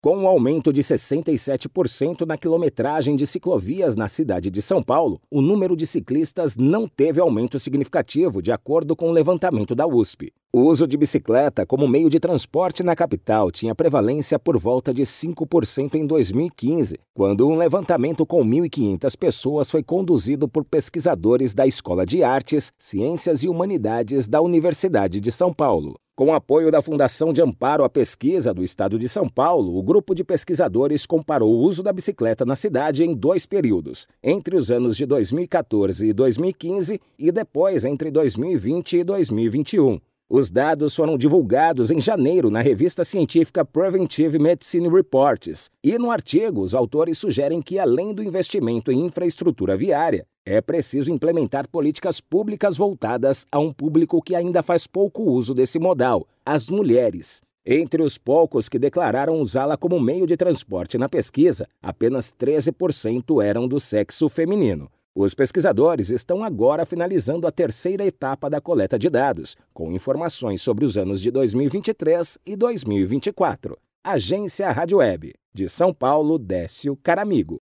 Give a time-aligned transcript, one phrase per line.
[0.00, 5.40] Com um aumento de 67% na quilometragem de ciclovias na cidade de São Paulo, o
[5.42, 10.32] número de ciclistas não teve aumento significativo, de acordo com o levantamento da USP.
[10.52, 15.02] O uso de bicicleta como meio de transporte na capital tinha prevalência por volta de
[15.02, 22.06] 5% em 2015, quando um levantamento com 1.500 pessoas foi conduzido por pesquisadores da Escola
[22.06, 25.96] de Artes, Ciências e Humanidades da Universidade de São Paulo.
[26.18, 30.16] Com apoio da Fundação de Amparo à Pesquisa do Estado de São Paulo, o grupo
[30.16, 34.96] de pesquisadores comparou o uso da bicicleta na cidade em dois períodos, entre os anos
[34.96, 40.00] de 2014 e 2015 e depois entre 2020 e 2021.
[40.30, 46.60] Os dados foram divulgados em janeiro na revista científica Preventive Medicine Reports, e no artigo
[46.60, 52.76] os autores sugerem que, além do investimento em infraestrutura viária, é preciso implementar políticas públicas
[52.76, 57.40] voltadas a um público que ainda faz pouco uso desse modal, as mulheres.
[57.64, 63.66] Entre os poucos que declararam usá-la como meio de transporte na pesquisa, apenas 13% eram
[63.66, 64.90] do sexo feminino.
[65.20, 70.84] Os pesquisadores estão agora finalizando a terceira etapa da coleta de dados, com informações sobre
[70.84, 73.76] os anos de 2023 e 2024.
[74.04, 75.34] Agência Rádio Web.
[75.52, 77.58] De São Paulo, Décio Caramigo.